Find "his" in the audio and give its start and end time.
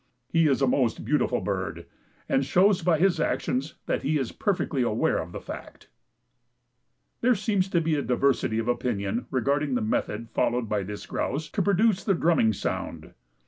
2.97-3.19